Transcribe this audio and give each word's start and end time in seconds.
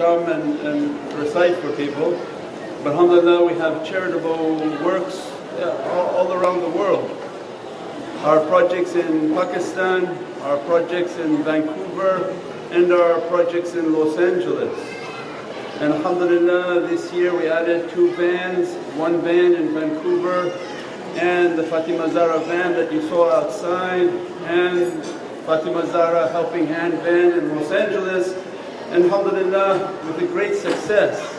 come 0.00 0.30
and, 0.30 0.58
and 0.60 1.12
recite 1.18 1.54
for 1.56 1.70
people. 1.76 2.12
But 2.82 2.92
alhamdulillah 2.92 3.44
we 3.44 3.52
have 3.58 3.86
charitable 3.86 4.54
works 4.82 5.30
all, 5.60 6.08
all 6.16 6.32
around 6.32 6.62
the 6.62 6.70
world. 6.70 7.04
Our 8.24 8.40
projects 8.46 8.94
in 8.94 9.34
Pakistan, 9.34 10.06
our 10.40 10.56
projects 10.64 11.16
in 11.16 11.42
Vancouver 11.44 12.34
and 12.70 12.90
our 12.90 13.20
projects 13.28 13.74
in 13.74 13.92
Los 13.92 14.16
Angeles. 14.16 14.74
And 15.82 15.92
alhamdulillah 15.92 16.88
this 16.88 17.12
year 17.12 17.36
we 17.36 17.48
added 17.48 17.90
two 17.90 18.14
vans, 18.14 18.72
one 18.96 19.20
van 19.20 19.54
in 19.54 19.74
Vancouver 19.74 20.48
and 21.20 21.58
the 21.58 21.64
Fatima 21.64 22.10
Zahra 22.10 22.40
van 22.46 22.72
that 22.72 22.90
you 22.90 23.06
saw 23.10 23.30
outside 23.32 24.08
and 24.48 25.04
Fatima 25.44 25.86
Zahra 25.88 26.30
Helping 26.30 26.66
Hand 26.68 26.94
van 27.02 27.38
in 27.38 27.54
Los 27.54 27.70
Angeles. 27.70 28.49
And 28.90 29.04
alhamdulillah 29.04 30.04
with 30.04 30.20
a 30.20 30.26
great 30.26 30.56
success. 30.56 31.36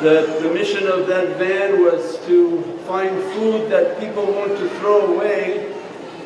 The, 0.00 0.38
the 0.42 0.54
mission 0.54 0.86
of 0.86 1.06
that 1.06 1.36
van 1.36 1.82
was 1.84 2.16
to 2.24 2.62
find 2.88 3.10
food 3.34 3.70
that 3.70 4.00
people 4.00 4.24
want 4.24 4.56
to 4.56 4.70
throw 4.80 5.14
away 5.14 5.70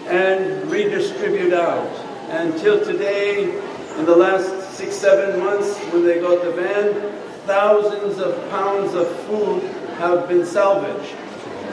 and 0.07 0.71
redistribute 0.71 1.53
out. 1.53 1.91
And 2.31 2.57
till 2.59 2.79
today, 2.85 3.59
in 3.99 4.07
the 4.07 4.15
last 4.15 4.77
six, 4.77 4.95
seven 4.95 5.41
months 5.41 5.77
when 5.93 6.07
they 6.07 6.21
got 6.21 6.45
the 6.45 6.53
van, 6.53 7.13
thousands 7.45 8.21
of 8.21 8.49
pounds 8.51 8.95
of 8.95 9.09
food 9.23 9.65
have 9.99 10.29
been 10.29 10.47
salvaged. 10.47 11.17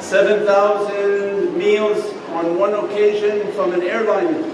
7,000 0.01 1.55
meals 1.55 2.03
on 2.29 2.57
one 2.57 2.73
occasion 2.73 3.51
from 3.53 3.73
an 3.73 3.83
airline 3.83 4.52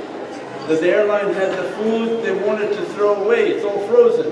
that 0.69 0.81
the 0.81 0.89
airline 0.89 1.33
had 1.33 1.57
the 1.57 1.63
food 1.77 2.23
they 2.23 2.31
wanted 2.45 2.69
to 2.69 2.85
throw 2.93 3.23
away, 3.23 3.49
it's 3.49 3.65
all 3.65 3.79
frozen. 3.87 4.31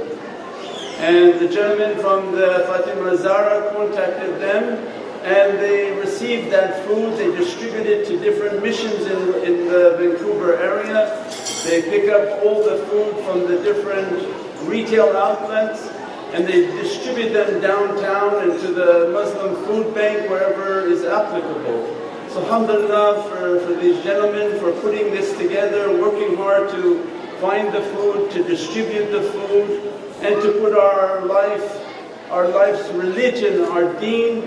And 0.99 1.39
the 1.39 1.49
gentleman 1.49 1.97
from 1.99 2.31
the 2.31 2.63
Fatima 2.67 3.17
Zahra 3.17 3.73
contacted 3.73 4.39
them 4.39 4.77
and 5.23 5.57
they 5.57 5.99
received 5.99 6.51
that 6.51 6.85
food, 6.85 7.17
they 7.17 7.35
distribute 7.35 7.87
it 7.87 8.05
to 8.07 8.19
different 8.19 8.61
missions 8.61 9.07
in, 9.07 9.33
in 9.43 9.67
the 9.67 9.97
Vancouver 9.97 10.55
area. 10.57 11.27
They 11.65 11.81
pick 11.81 12.07
up 12.09 12.43
all 12.43 12.63
the 12.63 12.85
food 12.85 13.15
from 13.25 13.47
the 13.47 13.57
different 13.63 14.21
retail 14.69 15.17
outlets 15.17 15.87
and 16.33 16.45
they 16.45 16.67
distribute 16.67 17.33
them 17.33 17.61
downtown 17.61 18.47
and 18.47 18.59
to 18.61 18.67
the 18.73 19.09
Muslim 19.11 19.55
food 19.65 19.95
bank 19.95 20.29
wherever 20.29 20.85
is 20.85 21.03
applicable. 21.03 22.06
So 22.37 22.43
alhamdulillah 22.43 23.23
for, 23.23 23.59
for 23.61 23.81
these 23.81 24.03
gentlemen 24.03 24.59
for 24.59 24.71
putting 24.81 25.09
this 25.09 25.35
together, 25.39 25.99
working 25.99 26.37
hard 26.37 26.69
to 26.69 27.03
find 27.41 27.73
the 27.73 27.81
food, 27.81 28.29
to 28.29 28.43
distribute 28.43 29.09
the 29.09 29.23
food 29.31 29.91
and 30.21 30.39
to 30.43 30.51
put 30.59 30.77
our 30.77 31.25
life, 31.25 31.83
our 32.29 32.47
life's 32.47 32.87
religion, 32.89 33.63
our 33.63 33.91
deen 33.99 34.43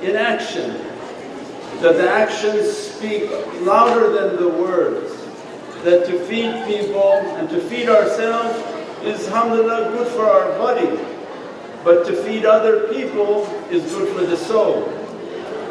in 0.00 0.16
action. 0.16 0.70
That 1.82 1.96
the 1.98 2.08
actions 2.08 2.74
speak 2.74 3.28
louder 3.60 4.08
than 4.08 4.36
the 4.36 4.48
words. 4.48 5.12
That 5.82 6.06
to 6.06 6.18
feed 6.24 6.64
people 6.64 7.12
and 7.36 7.46
to 7.50 7.60
feed 7.60 7.90
ourselves 7.90 8.56
is 9.04 9.28
alhamdulillah 9.28 9.94
good 9.98 10.08
for 10.14 10.24
our 10.24 10.48
body. 10.56 10.98
But 11.84 12.06
to 12.06 12.16
feed 12.22 12.46
other 12.46 12.88
people 12.88 13.44
is 13.70 13.82
good 13.92 14.16
for 14.16 14.24
the 14.24 14.38
soul. 14.38 15.03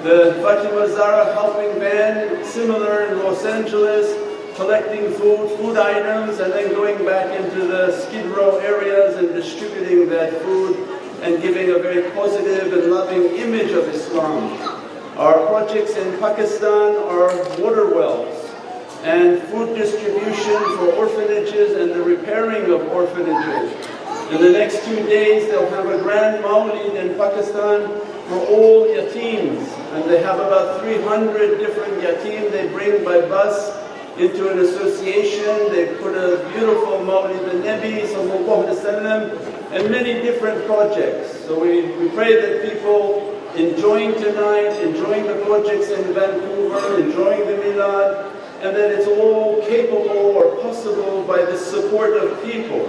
The 0.04 0.38
Fatima 0.44 0.90
Zahra 0.90 1.34
helping 1.34 1.80
band, 1.80 2.46
similar 2.46 3.06
in 3.06 3.20
Los 3.20 3.46
Angeles, 3.46 4.12
collecting 4.58 5.10
food, 5.14 5.58
food 5.58 5.78
items 5.78 6.42
and 6.42 6.52
then 6.52 6.74
going 6.74 7.06
back 7.06 7.32
into 7.40 7.66
the 7.68 7.98
skid 8.02 8.26
row 8.26 8.58
areas 8.58 9.16
and 9.16 9.30
distributing 9.30 10.10
that 10.10 10.34
food 10.42 10.76
and 11.22 11.42
giving 11.42 11.70
a 11.70 11.80
very 11.80 12.12
positive 12.12 12.74
and 12.74 12.92
loving 12.92 13.38
image 13.38 13.72
of 13.72 13.88
Islam. 13.88 14.52
Our 15.18 15.48
projects 15.48 15.96
in 15.96 16.20
Pakistan 16.20 16.98
are 17.08 17.32
water 17.62 17.96
wells 17.96 18.52
and 19.04 19.42
food 19.44 19.74
distribution 19.74 20.60
for 20.76 20.92
orphanages 20.96 21.78
and 21.78 21.92
the 21.92 22.04
repairing 22.04 22.70
of 22.74 22.86
orphanages. 22.90 23.72
In 24.34 24.42
the 24.42 24.50
next 24.50 24.84
two 24.84 24.98
days 25.08 25.50
they'll 25.50 25.70
have 25.70 25.88
a 25.88 26.00
grand 26.04 26.44
mawlid 26.44 26.94
in 26.96 27.16
Pakistan 27.16 27.88
for 28.28 28.40
all 28.48 28.86
yateens 28.88 29.83
and 29.94 30.10
they 30.10 30.22
have 30.22 30.40
about 30.40 30.82
300 30.82 31.60
different 31.60 31.94
yateen 32.02 32.52
they 32.52 32.68
bring 32.70 33.04
by 33.04 33.22
bus 33.22 33.84
into 34.18 34.52
an 34.52 34.60
association, 34.60 35.72
they 35.72 35.96
put 35.98 36.14
a 36.16 36.48
beautiful 36.54 37.00
Mawlid 37.00 37.50
al-Nabi 37.50 38.04
and 39.72 39.90
many 39.90 40.14
different 40.22 40.66
projects. 40.68 41.40
So 41.46 41.60
we, 41.60 41.92
we 41.98 42.10
pray 42.10 42.40
that 42.40 42.72
people 42.72 43.34
enjoying 43.56 44.14
tonight, 44.14 44.80
enjoying 44.82 45.26
the 45.26 45.44
projects 45.46 45.90
in 45.90 46.14
Vancouver, 46.14 47.00
enjoying 47.02 47.48
the 47.48 47.54
Milad, 47.64 48.32
and 48.62 48.76
that 48.78 48.92
it's 48.92 49.08
all 49.08 49.62
capable 49.64 50.38
or 50.38 50.62
possible 50.62 51.24
by 51.24 51.44
the 51.44 51.58
support 51.58 52.14
of 52.14 52.42
people. 52.44 52.86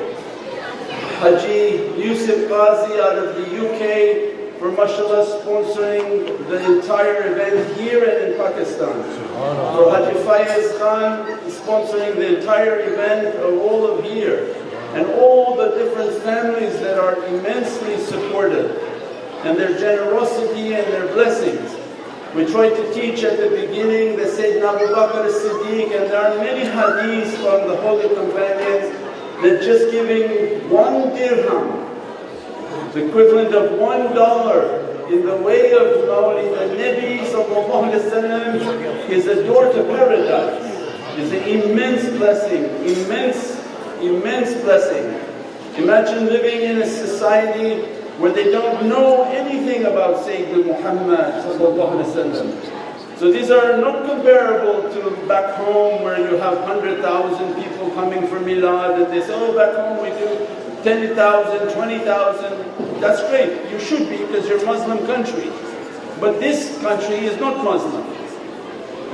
Haji 1.20 1.94
Yusuf 1.96 2.48
Ghazi 2.50 3.00
out 3.00 3.16
of 3.16 3.34
the 3.36 3.46
UK 3.64 4.43
for 4.58 4.70
mashallah 4.72 5.24
sponsoring 5.42 6.48
the 6.48 6.76
entire 6.76 7.32
event 7.32 7.76
here 7.76 8.04
and 8.04 8.32
in 8.32 8.38
Pakistan. 8.38 9.02
For 9.76 9.90
Haji 9.90 10.18
Fayez 10.24 10.78
Khan 10.78 11.26
sponsoring 11.50 12.16
the 12.16 12.38
entire 12.38 12.80
event 12.80 13.36
of 13.36 13.58
all 13.60 13.86
of 13.86 14.04
here. 14.04 14.54
And 14.94 15.06
all 15.20 15.56
the 15.56 15.70
different 15.70 16.12
families 16.22 16.78
that 16.80 16.98
are 16.98 17.24
immensely 17.26 17.98
supportive 17.98 18.70
and 19.44 19.58
their 19.58 19.76
generosity 19.76 20.74
and 20.74 20.86
their 20.92 21.08
blessings. 21.08 21.74
We 22.34 22.46
tried 22.46 22.70
to 22.70 22.94
teach 22.94 23.22
at 23.24 23.38
the 23.38 23.50
beginning 23.50 24.16
the 24.16 24.24
Sayyidina 24.24 24.74
Abu 24.74 24.86
Bakr 24.94 25.26
as-Siddiq 25.26 26.00
and 26.00 26.10
there 26.10 26.20
are 26.20 26.38
many 26.38 26.68
hadiths 26.68 27.34
from 27.42 27.68
the 27.68 27.76
Holy 27.76 28.08
Companions 28.14 28.90
that 29.42 29.62
just 29.62 29.90
giving 29.90 30.68
one 30.70 31.14
dirham 31.14 31.93
the 32.94 33.08
equivalent 33.08 33.52
of 33.54 33.78
one 33.78 34.14
dollar 34.14 34.80
in 35.10 35.26
the 35.26 35.36
way 35.36 35.72
of 35.72 36.06
Mawlid 36.08 36.56
al-Nabi 36.56 37.20
is 39.10 39.26
a 39.26 39.44
door 39.46 39.64
to 39.72 39.82
paradise. 39.84 40.62
It's 41.18 41.32
an 41.32 41.42
immense 41.42 42.08
blessing, 42.16 42.64
immense, 42.86 43.60
immense 44.00 44.54
blessing. 44.62 45.20
Imagine 45.82 46.26
living 46.26 46.62
in 46.62 46.82
a 46.82 46.86
society 46.86 47.82
where 48.18 48.32
they 48.32 48.50
don't 48.52 48.88
know 48.88 49.24
anything 49.24 49.86
about 49.86 50.24
Sayyidina 50.24 50.64
Muhammad 50.64 51.42
so 53.18 53.30
these 53.32 53.50
are 53.50 53.78
not 53.78 54.06
comparable 54.06 54.82
to 54.92 55.26
back 55.26 55.54
home 55.56 56.02
where 56.02 56.18
you 56.18 56.36
have 56.36 56.58
100,000 56.58 57.54
people 57.62 57.90
coming 57.90 58.26
for 58.26 58.38
milad 58.40 59.02
and 59.02 59.12
they 59.12 59.20
say, 59.20 59.32
oh 59.34 59.54
back 59.56 59.74
home 59.74 60.02
we 60.02 60.10
do 60.18 60.46
10,000, 60.82 61.72
20,000, 61.72 62.83
that's 63.00 63.20
great, 63.30 63.70
you 63.70 63.78
should 63.80 64.08
be 64.08 64.18
because 64.18 64.48
you're 64.48 64.62
a 64.62 64.66
Muslim 64.66 65.06
country. 65.06 65.50
But 66.20 66.40
this 66.40 66.78
country 66.80 67.16
is 67.26 67.38
not 67.40 67.62
Muslim. 67.64 68.04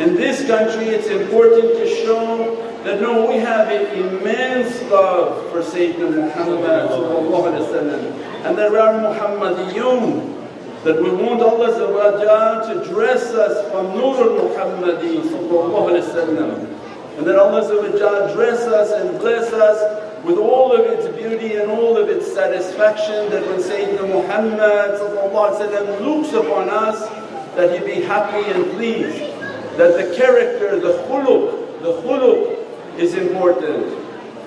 In 0.01 0.15
this 0.15 0.47
country 0.47 0.87
it's 0.89 1.09
important 1.09 1.77
to 1.77 1.87
show 2.05 2.57
that 2.85 3.01
no, 3.03 3.27
we 3.29 3.37
have 3.37 3.69
an 3.69 3.87
immense 3.99 4.81
love 4.91 5.51
for 5.51 5.61
Sayyidina 5.61 6.33
Muhammad 6.35 7.61
and 8.43 8.57
there 8.57 8.79
are 8.81 8.95
Muhammadiyun 9.15 10.39
that 10.85 10.97
we 11.03 11.11
want 11.11 11.43
Allah 11.43 12.65
to 12.73 12.91
dress 12.91 13.33
us 13.35 13.71
from 13.71 13.89
Nur 13.99 14.17
al-Muhammadi 14.17 15.21
and 17.19 17.27
that 17.27 17.37
Allah 17.39 18.33
dress 18.35 18.61
us 18.61 18.93
and 18.93 19.19
bless 19.21 19.53
us 19.53 20.00
with 20.25 20.39
all 20.39 20.73
of 20.73 20.81
its 20.87 21.09
beauty 21.17 21.57
and 21.57 21.71
all 21.71 21.97
of 21.97 22.09
its 22.09 22.33
satisfaction 22.33 23.31
that 23.31 23.47
when 23.47 23.61
Sayyidina 23.61 24.09
Muhammad 24.09 25.01
looks 26.03 26.33
upon 26.33 26.69
us 26.69 27.09
that 27.57 27.79
he 27.79 27.85
be 27.85 28.01
happy 28.03 28.49
and 28.51 28.71
pleased. 28.73 29.19
That 29.77 29.97
the 29.97 30.15
character, 30.17 30.79
the 30.79 31.05
khuluq, 31.05 31.83
the 31.83 31.93
khuluq 32.03 32.99
is 32.99 33.15
important. 33.15 33.87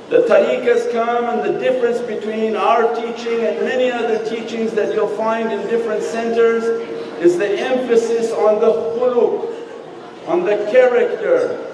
The 0.10 0.20
tariqahs 0.28 0.92
come 0.92 1.25
and 1.25 1.42
the 1.42 1.60
difference 1.60 2.00
between 2.00 2.56
our 2.56 2.94
teaching 2.96 3.42
and 3.42 3.60
many 3.62 3.90
other 3.92 4.24
teachings 4.30 4.74
that 4.74 4.94
you'll 4.94 5.08
find 5.08 5.52
in 5.52 5.62
different 5.68 6.04
centers 6.04 6.64
is 7.20 7.38
the 7.38 7.50
emphasis 7.50 8.31
on 8.31 8.60
the 8.60 8.72
khuluq, 8.72 10.28
on 10.28 10.44
the 10.44 10.58
character, 10.72 11.73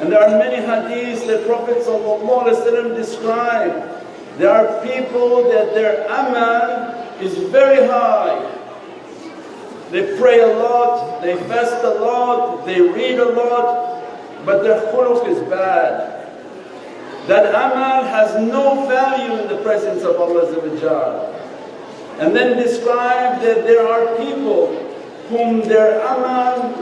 and 0.00 0.10
there 0.10 0.20
are 0.20 0.38
many 0.38 0.56
hadiths 0.56 1.26
that 1.26 1.46
Prophet 1.46 1.78
ﷺ 1.78 2.96
described. 2.96 3.90
There 4.38 4.50
are 4.50 4.82
people 4.84 5.44
that 5.50 5.74
their 5.74 6.04
amal 6.06 6.94
is 7.20 7.36
very 7.50 7.86
high. 7.86 8.50
They 9.90 10.18
pray 10.18 10.40
a 10.40 10.58
lot, 10.58 11.22
they 11.22 11.36
fast 11.46 11.84
a 11.84 11.90
lot, 11.90 12.66
they 12.66 12.80
read 12.80 13.20
a 13.20 13.30
lot, 13.30 14.02
but 14.44 14.64
their 14.64 14.80
khuluq 14.92 15.28
is 15.28 15.38
bad. 15.48 16.14
That 17.28 17.48
amal 17.54 18.02
has 18.04 18.34
no 18.42 18.86
value 18.88 19.40
in 19.40 19.48
the 19.48 19.62
presence 19.62 20.02
of 20.02 20.16
Allah 20.16 21.32
And 22.18 22.34
then 22.34 22.56
describe 22.60 23.40
that 23.42 23.64
there 23.64 23.86
are 23.86 24.16
people 24.16 24.74
whom 25.28 25.60
their 25.60 26.00
amal 26.00 26.74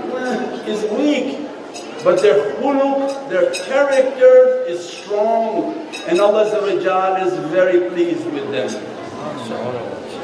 is 0.66 0.82
weak, 0.92 1.41
but 2.04 2.20
their 2.20 2.54
khuluq, 2.56 3.28
their 3.30 3.52
character 3.52 4.64
is 4.66 4.82
strong, 4.86 5.74
and 6.08 6.20
Allah 6.20 6.46
is 6.46 7.32
very 7.50 7.90
pleased 7.90 8.26
with 8.32 8.50
them. 8.50 8.70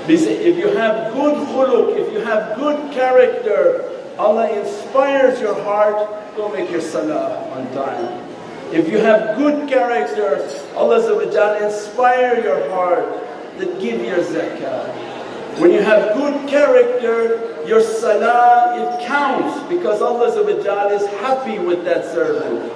If 0.08 0.56
you 0.56 0.69
have 0.76 1.12
good 1.14 1.36
khuluq, 1.48 1.96
if 1.96 2.12
you 2.12 2.20
have 2.20 2.56
good 2.56 2.92
character, 2.92 3.84
Allah 4.19 4.50
inspires 4.50 5.40
your 5.40 5.54
heart, 5.62 6.08
go 6.36 6.48
make 6.48 6.70
your 6.70 6.80
salah 6.80 7.46
on 7.52 7.70
time. 7.72 8.25
If 8.72 8.88
you 8.90 8.98
have 8.98 9.38
good 9.38 9.69
character, 9.69 10.42
Allah 10.75 10.98
inspire 11.62 12.42
your 12.42 12.69
heart 12.70 13.06
that 13.58 13.80
give 13.80 14.02
your 14.02 14.19
zakah. 14.19 15.17
When 15.58 15.72
you 15.72 15.82
have 15.82 16.14
good 16.14 16.49
character, 16.49 17.66
your 17.66 17.81
salah, 17.81 18.78
it 18.78 19.06
counts 19.06 19.58
because 19.69 20.00
Allah 20.00 20.28
is 20.94 21.06
happy 21.19 21.58
with 21.58 21.84
that 21.84 22.05
servant. 22.05 22.72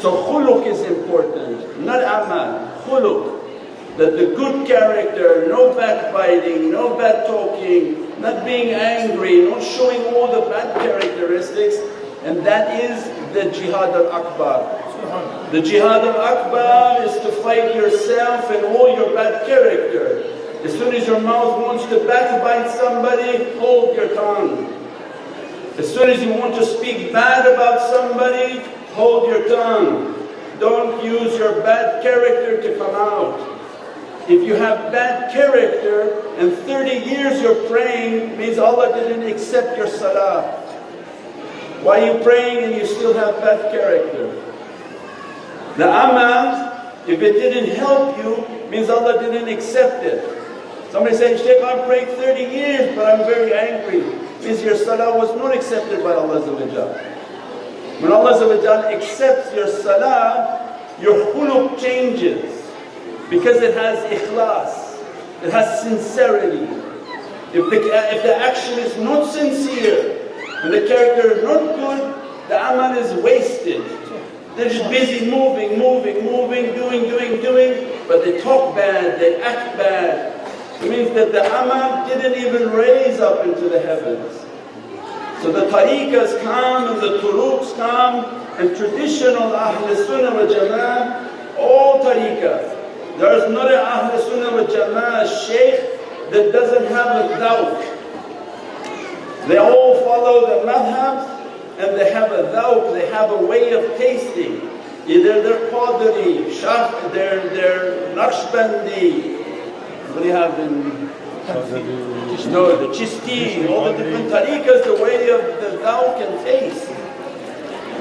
So 0.00 0.24
khuluq 0.24 0.64
is 0.66 0.80
important, 0.82 1.84
not 1.84 2.00
amal, 2.00 2.64
khuluq. 2.86 3.36
That 3.98 4.16
the 4.16 4.32
good 4.36 4.66
character, 4.66 5.48
no 5.48 5.74
backbiting, 5.74 6.70
no 6.70 6.96
bad 6.96 7.26
talking, 7.26 8.18
not 8.22 8.44
being 8.44 8.72
angry, 8.72 9.42
not 9.50 9.60
showing 9.60 10.14
all 10.14 10.32
the 10.32 10.48
bad 10.48 10.80
characteristics, 10.80 11.76
and 12.22 12.38
that 12.46 12.80
is 12.80 13.04
the 13.34 13.50
jihad 13.50 13.90
al-akbar. 13.90 15.50
The 15.50 15.60
jihad 15.60 16.06
al-akbar 16.06 17.04
is 17.04 17.20
to 17.20 17.32
fight 17.42 17.74
yourself 17.74 18.48
and 18.50 18.64
all 18.64 18.94
your 18.96 19.12
bad 19.14 19.44
character. 19.46 20.37
As 20.68 20.74
soon 20.74 20.94
as 20.94 21.06
your 21.06 21.18
mouth 21.18 21.62
wants 21.62 21.86
to 21.86 22.06
backbite 22.06 22.70
somebody, 22.70 23.58
hold 23.58 23.96
your 23.96 24.14
tongue. 24.14 24.66
As 25.78 25.90
soon 25.90 26.10
as 26.10 26.22
you 26.22 26.34
want 26.34 26.56
to 26.56 26.66
speak 26.66 27.10
bad 27.10 27.46
about 27.46 27.80
somebody, 27.90 28.58
hold 28.92 29.30
your 29.30 29.48
tongue. 29.48 30.28
Don't 30.60 31.02
use 31.02 31.38
your 31.38 31.62
bad 31.62 32.02
character 32.02 32.60
to 32.60 32.76
come 32.76 32.94
out. 32.94 33.58
If 34.28 34.46
you 34.46 34.56
have 34.56 34.92
bad 34.92 35.32
character 35.32 36.20
and 36.36 36.52
30 36.52 37.08
years 37.08 37.40
you're 37.40 37.66
praying, 37.70 38.36
means 38.36 38.58
Allah 38.58 38.92
didn't 38.92 39.26
accept 39.26 39.78
your 39.78 39.88
salah. 39.88 40.52
Why 41.80 42.02
are 42.02 42.12
you 42.12 42.22
praying 42.22 42.64
and 42.64 42.74
you 42.74 42.84
still 42.84 43.14
have 43.14 43.40
bad 43.40 43.72
character? 43.72 44.34
The 45.78 45.88
amal, 45.88 46.92
if 47.06 47.22
it 47.22 47.32
didn't 47.32 47.74
help 47.74 48.18
you, 48.18 48.68
means 48.68 48.90
Allah 48.90 49.18
didn't 49.18 49.48
accept 49.48 50.04
it. 50.04 50.37
Somebody 50.90 51.16
said, 51.16 51.38
Shaykh, 51.38 51.62
I 51.62 51.86
prayed 51.86 52.08
30 52.08 52.40
years, 52.42 52.96
but 52.96 53.06
I'm 53.06 53.26
very 53.26 53.52
angry. 53.52 54.00
Means 54.42 54.62
your 54.62 54.76
salah 54.76 55.18
was 55.18 55.34
not 55.36 55.54
accepted 55.54 56.02
by 56.02 56.14
Allah. 56.14 56.40
When 58.00 58.12
Allah 58.12 58.94
accepts 58.94 59.54
your 59.54 59.68
salah, 59.68 60.78
your 61.00 61.34
khuluq 61.34 61.78
changes 61.78 62.64
because 63.28 63.58
it 63.58 63.74
has 63.74 63.98
ikhlas, 64.10 64.96
it 65.44 65.50
has 65.52 65.82
sincerity. 65.82 66.64
If 67.52 67.68
the, 67.70 67.80
if 68.14 68.22
the 68.22 68.36
action 68.36 68.78
is 68.78 68.96
not 68.98 69.30
sincere 69.32 70.32
and 70.62 70.72
the 70.72 70.86
character 70.86 71.32
is 71.32 71.42
not 71.42 71.60
good, 71.76 72.48
the 72.48 72.56
amal 72.56 72.96
is 72.96 73.12
wasted. 73.22 73.82
They're 74.56 74.70
just 74.70 74.90
busy 74.90 75.30
moving, 75.30 75.78
moving, 75.78 76.24
moving, 76.24 76.74
doing, 76.74 77.02
doing, 77.02 77.40
doing, 77.40 77.98
but 78.08 78.24
they 78.24 78.40
talk 78.40 78.74
bad, 78.74 79.20
they 79.20 79.40
act 79.42 79.76
bad. 79.76 80.37
It 80.80 80.90
means 80.90 81.14
that 81.14 81.32
the 81.32 81.44
amal 81.44 82.06
didn't 82.06 82.38
even 82.38 82.70
raise 82.70 83.18
up 83.18 83.44
into 83.44 83.68
the 83.68 83.80
heavens. 83.80 84.44
So 85.42 85.50
the 85.50 85.66
tariqas 85.66 86.40
come 86.42 86.92
and 86.92 87.00
the 87.02 87.18
turuqs 87.18 87.74
come 87.76 88.24
and 88.58 88.76
traditional 88.76 89.54
Ahl 89.54 89.94
Sunnah 89.94 90.34
wa 90.34 90.46
Jama'ah, 90.46 91.58
all 91.58 92.04
tariqah. 92.04 93.18
There 93.18 93.32
is 93.34 93.52
not 93.52 93.72
an 93.72 93.80
Ahl 93.80 94.18
Sunnah 94.20 94.52
wa 94.52 94.66
Jama'ah 94.68 95.46
shaykh 95.46 96.30
that 96.30 96.52
doesn't 96.52 96.86
have 96.86 97.24
a 97.24 97.28
dhawq. 97.38 97.96
They 99.48 99.58
all 99.58 100.00
follow 100.04 100.46
the 100.46 100.70
madhabs 100.70 101.26
and 101.78 101.96
they 101.98 102.12
have 102.12 102.30
a 102.32 102.52
dhawq, 102.54 102.92
they 102.92 103.06
have 103.10 103.30
a 103.30 103.46
way 103.46 103.72
of 103.72 103.96
tasting. 103.96 104.60
Either 105.06 105.42
they're 105.42 105.70
Qadri, 105.70 106.50
they're, 107.12 107.48
they're 107.50 108.14
Naqshbandi, 108.14 109.37
you 110.24 110.32
have 110.32 110.58
in 110.58 111.08
no, 112.52 112.76
the 112.76 112.88
Chishti, 112.94 113.68
all 113.70 113.92
the 113.92 114.04
different 114.04 114.30
tariqas, 114.30 114.84
the 114.84 115.02
way 115.02 115.30
of 115.30 115.40
the 115.62 115.78
dhawq 115.78 116.20
and 116.20 116.44
taste. 116.44 116.90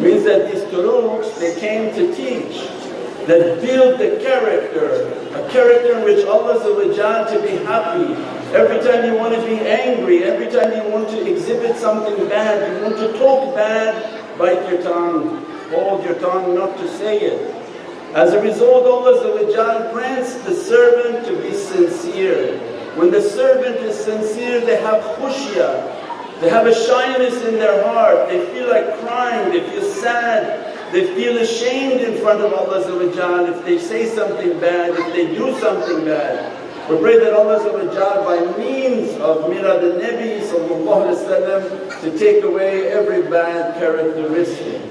Means 0.01 0.25
that 0.25 0.51
these 0.51 0.63
turuqs, 0.65 1.39
they 1.39 1.59
came 1.59 1.93
to 1.95 2.13
teach 2.13 2.67
that 3.27 3.61
build 3.61 3.99
the 3.99 4.23
character, 4.23 5.07
a 5.35 5.49
character 5.49 5.97
in 5.97 6.03
which 6.05 6.25
Allah 6.25 6.59
to 6.63 7.41
be 7.41 7.55
happy. 7.65 8.13
Every 8.55 8.79
time 8.79 9.05
you 9.05 9.17
want 9.17 9.35
to 9.35 9.41
be 9.41 9.59
angry, 9.59 10.23
every 10.23 10.47
time 10.47 10.71
you 10.71 10.89
want 10.91 11.09
to 11.09 11.29
exhibit 11.29 11.75
something 11.75 12.15
bad, 12.29 12.71
you 12.71 12.83
want 12.83 12.97
to 12.97 13.17
talk 13.19 13.53
bad, 13.53 14.37
bite 14.37 14.69
your 14.69 14.81
tongue, 14.81 15.43
hold 15.71 16.03
your 16.05 16.15
tongue 16.15 16.55
not 16.55 16.77
to 16.77 16.87
say 16.97 17.19
it. 17.19 17.53
As 18.13 18.33
a 18.33 18.41
result, 18.41 18.85
Allah 18.85 19.91
grants 19.93 20.33
the 20.45 20.53
servant 20.53 21.25
to 21.27 21.41
be 21.41 21.53
sincere. 21.53 22.57
When 22.95 23.11
the 23.11 23.21
servant 23.21 23.77
is 23.77 23.95
sincere, 23.95 24.61
they 24.61 24.81
have 24.81 25.03
khushya, 25.17 26.41
they 26.41 26.49
have 26.49 26.65
a 26.67 26.73
shyness 26.73 27.43
in 27.45 27.55
their 27.55 27.83
heart, 27.83 28.29
they 28.29 28.45
feel 28.53 28.69
like 28.69 28.99
crying, 28.99 29.51
they 29.51 29.69
feel 29.69 29.83
sad, 29.83 30.91
they 30.91 31.13
feel 31.15 31.37
ashamed 31.37 32.01
in 32.01 32.17
front 32.21 32.41
of 32.41 32.53
Allah 32.53 32.79
if 33.51 33.65
they 33.65 33.77
say 33.77 34.05
something 34.05 34.59
bad, 34.59 34.91
if 34.91 35.13
they 35.13 35.27
do 35.35 35.53
something 35.59 36.05
bad. 36.05 36.53
We 36.89 36.97
pray 36.99 37.19
that 37.19 37.33
Allah 37.33 37.59
by 38.23 38.39
means 38.57 39.11
of 39.19 39.51
Milad 39.51 39.83
al-Nabi 39.83 40.41
to 42.01 42.17
take 42.17 42.43
away 42.45 42.87
every 42.87 43.23
bad 43.23 43.77
characteristic, 43.77 44.81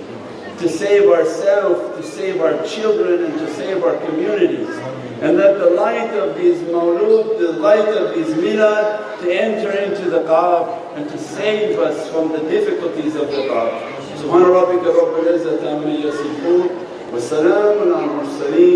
to 0.59 0.69
save 0.69 1.09
ourselves, 1.09 1.97
to 1.97 2.03
save 2.03 2.41
our 2.41 2.61
children 2.65 3.25
and 3.25 3.33
to 3.39 3.53
save 3.53 3.83
our 3.83 3.97
communities. 4.05 4.69
And 5.21 5.37
that 5.37 5.59
the 5.59 5.69
light 5.71 6.13
of 6.13 6.35
these 6.35 6.57
mawlud, 6.61 7.39
the 7.39 7.53
light 7.53 7.89
of 7.89 8.15
these 8.15 8.33
milad 8.35 9.19
to 9.21 9.31
enter 9.31 9.71
into 9.71 10.09
the 10.09 10.21
qab 10.21 10.95
and 10.95 11.07
to 11.09 11.17
save 11.17 11.77
us 11.79 12.09
from 12.09 12.31
the 12.31 12.39
difficulties 12.49 13.15
of 13.15 13.27
the 13.31 13.43
qab. 13.49 13.91
سبحان 14.21 14.43
ربك 14.43 14.85
رب 14.85 15.13
العزة 15.23 15.69
عما 15.69 15.93
يصفون 16.05 16.69
والسلام 17.13 17.93
على 17.93 18.05
المرسلين 18.05 18.74